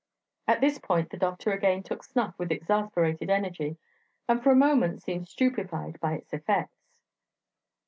At 0.47 0.61
this 0.61 0.79
point 0.79 1.11
the 1.11 1.17
doctor 1.17 1.51
again 1.51 1.83
took 1.83 2.01
snuff 2.01 2.33
with 2.39 2.51
exasperated 2.51 3.29
energy, 3.29 3.77
and 4.27 4.41
for 4.41 4.49
a 4.51 4.55
moment 4.55 5.03
seemed 5.03 5.27
stupefied 5.27 5.99
by 5.99 6.13
its 6.13 6.33
effects. 6.33 6.87